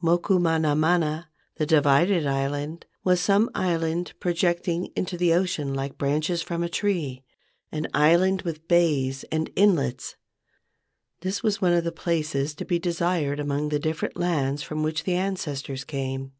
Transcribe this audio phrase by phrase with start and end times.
[0.00, 6.40] Moku mana mana (the divided island) was some island projecting into the ocean like branches
[6.40, 7.24] from a tree,
[7.72, 10.14] an island with bays and inlets.
[11.22, 15.02] This was one of the places to be desired among the different lands from which
[15.02, 16.30] the ancestors came.